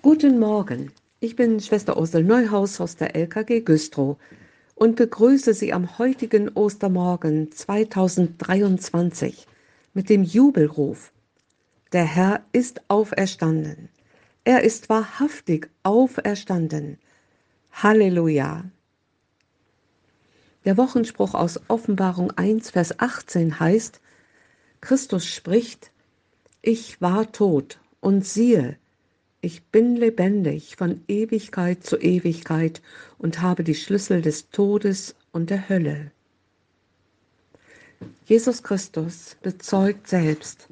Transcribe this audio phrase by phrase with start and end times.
[0.00, 4.16] Guten Morgen, ich bin Schwester Ursel Neuhaus aus der LKG Güstrow
[4.76, 9.48] und begrüße Sie am heutigen Ostermorgen 2023
[9.94, 11.12] mit dem Jubelruf.
[11.92, 13.88] Der Herr ist auferstanden.
[14.44, 16.98] Er ist wahrhaftig auferstanden.
[17.72, 18.66] Halleluja.
[20.64, 24.00] Der Wochenspruch aus Offenbarung 1, Vers 18 heißt,
[24.80, 25.90] Christus spricht,
[26.62, 28.78] ich war tot und siehe,
[29.40, 32.82] ich bin lebendig von Ewigkeit zu Ewigkeit
[33.18, 36.10] und habe die Schlüssel des Todes und der Hölle.
[38.26, 40.68] Jesus Christus bezeugt selbst,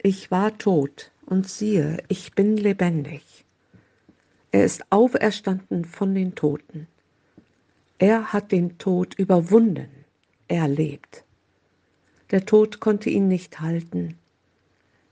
[0.00, 3.44] ich war tot und siehe, ich bin lebendig.
[4.50, 6.86] Er ist auferstanden von den Toten.
[7.98, 9.90] Er hat den Tod überwunden.
[10.46, 11.24] Er lebt.
[12.30, 14.16] Der Tod konnte ihn nicht halten.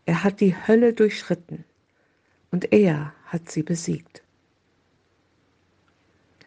[0.07, 1.65] Er hat die Hölle durchschritten
[2.51, 4.23] und er hat sie besiegt.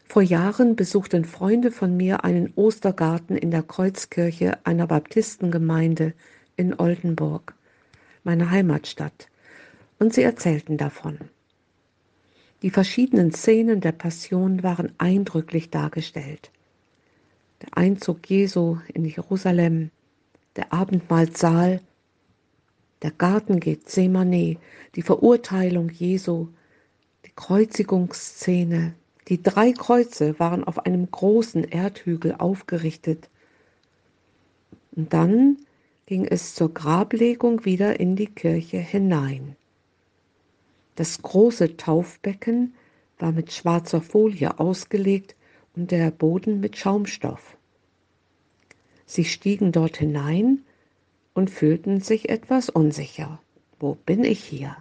[0.08, 6.14] Vor Jahren besuchten Freunde von mir einen Ostergarten in der Kreuzkirche einer Baptistengemeinde
[6.56, 7.54] in Oldenburg,
[8.24, 9.28] meiner Heimatstadt,
[10.00, 11.20] und sie erzählten davon.
[12.62, 16.52] Die verschiedenen Szenen der Passion waren eindrücklich dargestellt.
[17.62, 19.92] Der Einzug Jesu in Jerusalem,
[20.56, 21.82] der Abendmahlsaal,
[23.02, 24.58] der Garten Gethsemane,
[24.96, 26.48] die Verurteilung Jesu,
[27.26, 28.94] die Kreuzigungsszene.
[29.28, 33.30] Die drei Kreuze waren auf einem großen Erdhügel aufgerichtet.
[34.96, 35.58] Und dann
[36.08, 39.56] ging es zur Grablegung wieder in die Kirche hinein.
[40.96, 42.74] Das große Taufbecken
[43.20, 45.36] war mit schwarzer Folie ausgelegt
[45.76, 47.56] und der Boden mit Schaumstoff.
[49.06, 50.64] Sie stiegen dort hinein
[51.40, 53.40] und fühlten sich etwas unsicher.
[53.80, 54.76] Wo bin ich hier?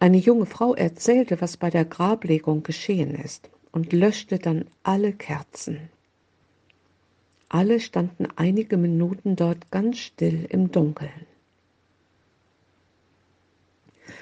[0.00, 5.78] Eine junge Frau erzählte, was bei der Grablegung geschehen ist und löschte dann alle Kerzen.
[7.48, 11.26] Alle standen einige Minuten dort ganz still im Dunkeln.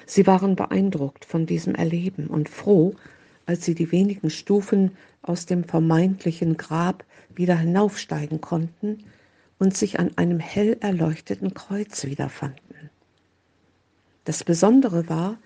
[0.05, 2.93] Sie waren beeindruckt von diesem Erleben und froh,
[3.47, 4.91] als sie die wenigen Stufen
[5.23, 7.03] aus dem vermeintlichen Grab
[7.33, 9.03] wieder hinaufsteigen konnten
[9.63, 12.89] und sich an einem hell erleuchteten Kreuz wiederfanden.
[14.25, 15.37] Das Besondere war,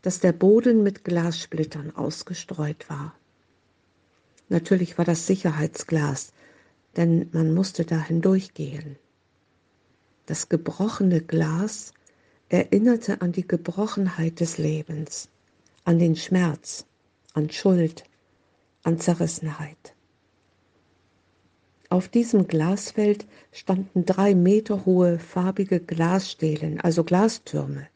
[0.00, 3.16] dass der Boden mit Glassplittern ausgestreut war.
[4.48, 6.32] Natürlich war das Sicherheitsglas,
[6.96, 8.94] denn man musste da hindurchgehen.
[10.26, 11.92] Das gebrochene Glas
[12.50, 15.30] erinnerte an die Gebrochenheit des Lebens,
[15.84, 16.86] an den Schmerz,
[17.32, 18.04] an Schuld,
[18.84, 19.93] an Zerrissenheit.
[21.94, 27.86] Auf diesem Glasfeld standen drei Meter hohe farbige Glasstelen, also Glastürme,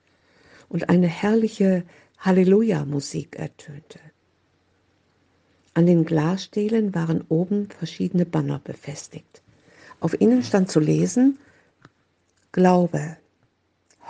[0.69, 1.83] und eine herrliche
[2.19, 3.99] Halleluja-Musik ertönte.
[5.75, 9.43] An den Glasstelen waren oben verschiedene Banner befestigt.
[9.99, 11.41] Auf ihnen stand zu lesen
[12.53, 13.17] Glaube,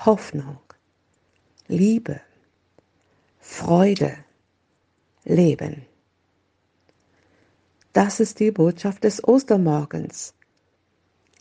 [0.04, 0.58] Hoffnung,
[1.66, 2.20] Liebe,
[3.40, 4.18] Freude,
[5.24, 5.87] Leben.
[7.98, 10.32] Das ist die Botschaft des Ostermorgens.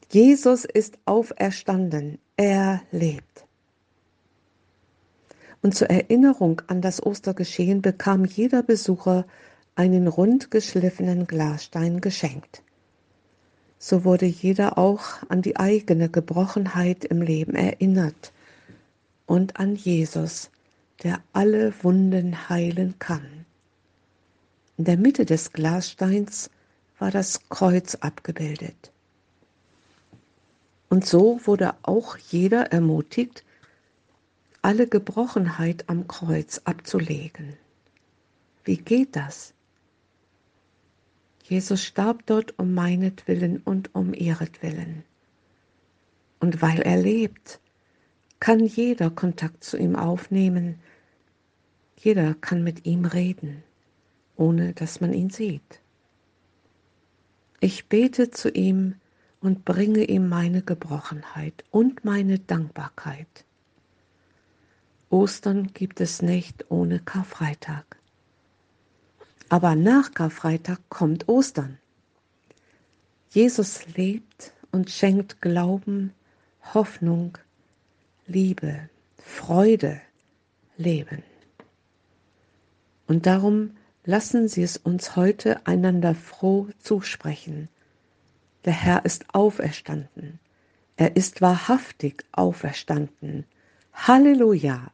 [0.10, 3.46] Jesus ist auferstanden, er lebt.
[5.62, 9.28] Und zur Erinnerung an das Ostergeschehen bekam jeder Besucher
[9.76, 12.64] einen rund geschliffenen Glasstein geschenkt.
[13.78, 18.34] So wurde jeder auch an die eigene Gebrochenheit im Leben erinnert
[19.28, 20.50] und an Jesus,
[21.04, 23.37] der alle Wunden heilen kann.
[24.78, 26.52] In der Mitte des Glassteins
[27.00, 28.92] war das Kreuz abgebildet.
[30.88, 33.44] Und so wurde auch jeder ermutigt,
[34.62, 37.58] alle Gebrochenheit am Kreuz abzulegen.
[38.66, 39.56] Wie geht das?
[41.44, 45.04] Jesus starb dort um meinetwillen und um ihretwillen.
[46.40, 47.60] Und weil er lebt,
[48.40, 50.80] kann jeder Kontakt zu ihm aufnehmen,
[51.98, 53.64] jeder kann mit ihm reden
[54.38, 55.82] ohne dass man ihn sieht.
[57.60, 58.96] Ich bete zu ihm
[59.42, 63.46] und bringe ihm meine Gebrochenheit und meine Dankbarkeit.
[65.10, 67.98] Ostern gibt es nicht ohne Karfreitag.
[69.50, 71.78] Aber nach Karfreitag kommt Ostern.
[73.30, 76.14] Jesus lebt und schenkt Glauben,
[76.74, 77.38] Hoffnung,
[78.28, 80.02] Liebe, Freude,
[80.76, 81.24] Leben.
[83.08, 83.72] Und darum
[84.10, 87.68] Lassen Sie es uns heute einander froh zusprechen.
[88.64, 90.40] Der Herr ist auferstanden.
[90.96, 93.46] Er ist wahrhaftig auferstanden.
[93.92, 94.92] Halleluja.